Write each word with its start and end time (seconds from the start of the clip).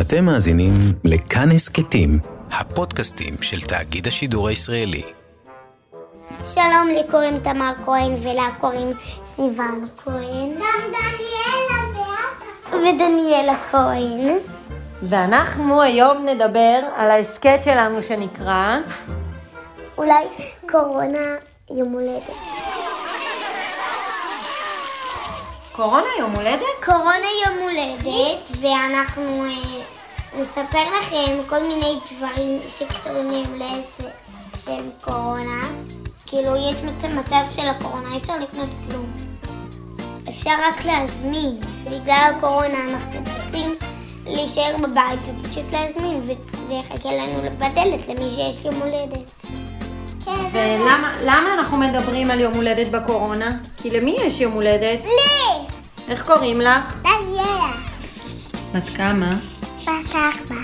אתם 0.00 0.24
מאזינים 0.24 0.72
לכאן 1.04 1.50
הסכתים, 1.50 2.18
הפודקאסטים 2.50 3.34
של 3.40 3.60
תאגיד 3.60 4.06
השידור 4.06 4.48
הישראלי. 4.48 5.02
שלום, 6.46 6.88
לי 6.88 7.02
קוראים 7.10 7.38
תמר 7.38 7.72
כהן 7.84 8.14
ולה 8.22 8.48
קוראים 8.60 8.92
סיוון 9.24 9.86
כהן. 10.04 10.54
גם 10.54 10.92
דניאלה 10.92 11.78
ודניאלה 12.72 13.54
כהן. 13.70 14.38
ואנחנו 15.02 15.82
היום 15.82 16.26
נדבר 16.26 16.80
על 16.96 17.10
ההסכת 17.10 17.60
שלנו 17.64 18.02
שנקרא 18.02 18.78
אולי 19.98 20.24
קורונה 20.70 21.36
יום 21.70 21.92
הולדת. 21.92 22.57
קורונה 25.78 26.06
יום 26.18 26.32
הולדת? 26.32 26.84
קורונה 26.84 27.26
יום 27.46 27.58
הולדת, 27.62 28.48
ואנחנו 28.60 29.44
אה, 29.44 29.82
נספר 30.40 30.82
לכם 30.98 31.36
כל 31.48 31.62
מיני 31.62 31.98
דברים 32.16 32.58
שקשורים 32.78 33.30
ליום 33.30 33.46
הולדת 33.52 34.14
של 34.56 34.82
קורונה. 35.00 35.68
כאילו, 36.26 36.56
יש 36.56 36.76
מצב, 37.14 37.42
של 37.50 37.68
הקורונה, 37.68 38.12
אי 38.12 38.18
אפשר 38.18 38.36
לקנות 38.36 38.68
כלום. 38.88 39.06
אפשר 40.28 40.50
רק 40.68 40.84
להזמין. 40.84 41.60
בגלל 41.84 42.32
הקורונה 42.36 42.78
אנחנו 42.90 43.20
צריכים 43.24 43.74
להישאר 44.26 44.76
בבית 44.76 45.20
ופשוט 45.26 45.72
להזמין, 45.72 46.20
וזה 46.22 46.74
יחכה 46.74 47.12
לנו 47.12 47.56
בדלת 47.58 48.08
למי 48.08 48.30
שיש 48.30 48.64
יום 48.64 48.74
הולדת. 48.74 49.46
כן, 50.24 50.44
ולמה 50.52 51.54
אנחנו 51.54 51.76
מדברים 51.76 52.30
על 52.30 52.40
יום 52.40 52.54
הולדת 52.54 52.90
בקורונה? 52.90 53.50
כי 53.82 53.90
למי 53.90 54.16
יש 54.20 54.40
יום 54.40 54.52
הולדת? 54.52 55.04
לי! 55.04 55.47
איך 56.08 56.26
קוראים 56.26 56.60
לך? 56.60 57.02
דניאלה. 57.02 57.72
בת 58.74 58.96
כמה? 58.96 59.30
בת 59.82 60.14
ארבע. 60.14 60.60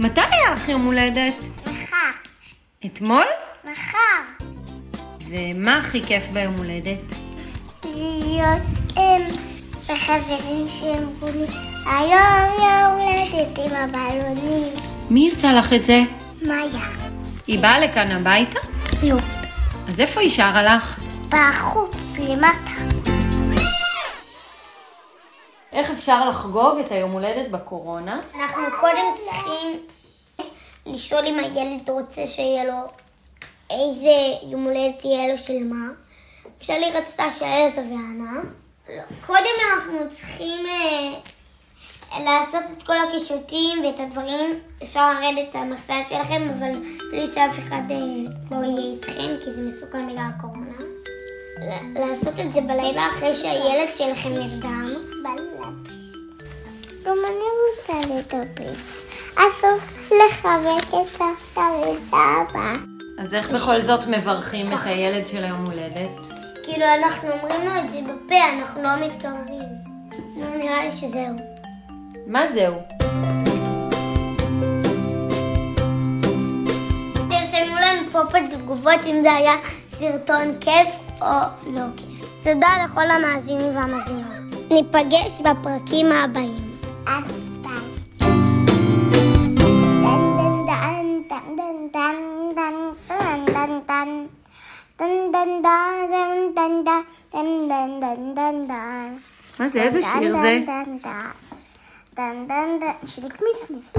מתי 0.00 0.20
היה 0.20 0.50
לך 0.52 0.68
יום 0.68 0.82
הולדת? 0.82 1.34
מחר. 1.62 2.10
אתמול? 2.86 3.24
מחר. 3.64 4.46
ומה 5.28 5.76
הכי 5.76 6.02
כיף 6.02 6.28
ביום 6.28 6.54
הולדת? 6.58 6.98
להיות 7.84 8.62
עם 8.96 9.22
בחברים 9.82 10.66
שאמרו 10.68 11.28
לי, 11.34 11.46
היום 11.86 12.54
יום 12.58 13.00
הולדת 13.00 13.58
עם 13.58 13.76
הבלונים. 13.76 14.72
מי 15.10 15.28
עשה 15.28 15.52
לך 15.52 15.72
את 15.72 15.84
זה? 15.84 16.02
מאיה. 16.46 16.88
היא 17.46 17.58
באה 17.58 17.80
לכאן 17.80 18.10
הביתה? 18.10 18.58
לא. 19.02 19.16
אז 19.88 20.00
איפה 20.00 20.20
היא 20.20 20.30
שרה 20.30 20.62
לך? 20.62 21.00
בחוץ 21.28 21.96
למטה. 22.18 22.93
איך 25.74 25.90
אפשר 25.90 26.28
לחגוג 26.28 26.78
את 26.78 26.92
היום 26.92 27.10
הולדת 27.10 27.50
בקורונה? 27.50 28.20
אנחנו 28.34 28.62
קודם 28.80 29.14
צריכים 29.24 29.86
לשאול 30.86 31.26
אם 31.26 31.38
הילד 31.38 31.90
רוצה 31.90 32.26
שיהיה 32.26 32.64
לו, 32.64 32.78
איזה 33.70 34.36
יום 34.42 34.64
הולדת 34.64 35.04
יהיה 35.04 35.32
לו 35.32 35.38
של 35.38 35.64
מה. 35.64 35.86
שלי 36.60 36.90
רצתה 36.94 37.24
שאלזה 37.38 37.80
וענה. 37.80 38.40
לא. 38.88 39.02
קודם 39.26 39.54
אנחנו 39.72 39.98
צריכים 40.10 40.66
אה, 40.66 42.24
לעשות 42.24 42.62
את 42.78 42.82
כל 42.82 42.96
הקישוטים 42.96 43.84
ואת 43.84 44.00
הדברים. 44.00 44.60
אפשר 44.82 45.12
לרדת 45.12 45.50
את 45.50 45.54
המחסן 45.54 46.00
שלכם, 46.08 46.42
אבל 46.58 46.72
בלי 47.10 47.26
שאף 47.26 47.58
אחד 47.58 47.82
אה, 47.90 47.96
לא 48.50 48.56
יהיה 48.66 48.92
איתכם, 48.92 49.36
כי 49.44 49.52
זה 49.52 49.62
מסוכן 49.62 50.08
בגלל 50.08 50.24
הקורונה. 50.36 50.94
לעשות 51.96 52.40
את 52.40 52.52
זה 52.52 52.60
בלילה 52.60 53.08
אחרי 53.08 53.34
שהילד 53.34 53.88
שלכם 53.96 54.28
נרדם. 54.28 54.83
גם 57.14 57.24
אני 57.24 57.44
רוצה 57.70 58.14
לדבר. 58.14 58.72
אסור 59.34 59.78
לחבק 60.10 60.88
את 60.88 61.08
סבתא 61.08 61.60
וסבא. 61.60 62.74
אז 63.18 63.34
איך 63.34 63.50
בכל 63.50 63.80
זאת 63.80 64.06
מברכים 64.06 64.66
את 64.66 64.78
הילד 64.84 65.26
של 65.28 65.44
היום 65.44 65.64
הולדת? 65.64 66.10
כאילו 66.62 66.84
אנחנו 66.98 67.28
אומרים 67.30 67.60
לו 67.60 67.70
את 67.84 67.92
זה 67.92 67.98
בפה, 68.02 68.34
אנחנו 68.58 68.82
לא 68.82 68.90
מתקרבים. 69.06 69.68
נו, 70.36 70.58
נראה 70.58 70.84
לי 70.84 70.92
שזהו. 70.92 71.36
מה 72.26 72.46
זהו? 72.54 72.74
תרשמו 77.30 77.76
לנו 77.80 78.10
פה 78.12 78.24
בתגובות 78.24 79.00
אם 79.06 79.22
זה 79.22 79.32
היה 79.32 79.54
סרטון 79.90 80.58
כיף 80.60 80.88
או 81.20 81.26
לא 81.66 81.82
כיף. 81.96 82.28
תודה 82.44 82.68
לכל 82.84 83.10
המאזינים 83.10 83.76
והמאזינות. 83.76 84.70
ניפגש 84.70 85.40
בפרקים 85.40 86.12
הבאים. 86.12 86.63
מה 99.58 99.68
זה? 99.68 99.82
איזה 99.82 100.02
שיר 100.02 100.36
זה? 100.36 100.64
שיר 103.06 103.28
Christmas. 103.28 103.94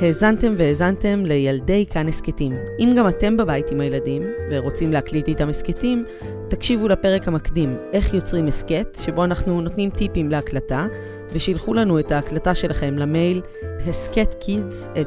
האזנתם 0.00 0.54
והאזנתם 0.56 1.24
לילדי 1.24 1.86
כאן 1.90 2.08
הסכתים. 2.08 2.52
אם 2.78 2.94
גם 2.96 3.08
אתם 3.08 3.36
בבית 3.36 3.70
עם 3.70 3.80
הילדים 3.80 4.22
ורוצים 4.50 4.92
להקליט 4.92 5.28
איתם 5.28 5.48
הסכתים, 5.48 6.04
תקשיבו 6.48 6.88
לפרק 6.88 7.28
המקדים, 7.28 7.76
איך 7.92 8.14
יוצרים 8.14 8.46
הסכת, 8.46 8.98
שבו 9.04 9.24
אנחנו 9.24 9.60
נותנים 9.60 9.90
טיפים 9.90 10.30
להקלטה, 10.30 10.86
ושילחו 11.32 11.74
לנו 11.74 11.98
את 11.98 12.12
ההקלטה 12.12 12.54
שלכם 12.54 12.98
למייל 12.98 13.42
הסכת 13.86 14.48
kids 14.48 14.98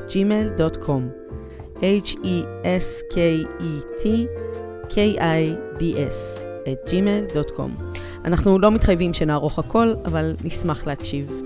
at 1.86 2.06
gmail.com 2.08 2.46
h-e-s-k-e-t 2.66 4.06
k-i-d-s 4.90 6.18
at 6.66 6.80
gmail.com 6.90 7.70
אנחנו 8.26 8.60
לא 8.60 8.72
מתחייבים 8.72 9.14
שנערוך 9.14 9.60
הכל, 9.60 9.94
אבל 10.06 10.36
נשמח 10.44 10.88
להקשיב. 10.88 11.42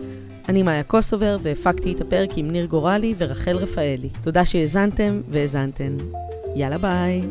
אני 0.49 0.63
מאיה 0.63 0.83
קוסובר, 0.83 1.37
והפקתי 1.41 1.93
את 1.93 2.01
הפרק 2.01 2.29
עם 2.35 2.51
ניר 2.51 2.65
גורלי 2.65 3.13
ורחל 3.17 3.57
רפאלי. 3.57 4.09
תודה 4.21 4.45
שהאזנתם 4.45 5.21
והאזנתן. 5.29 5.97
יאללה 6.55 6.77
ביי. 6.77 7.21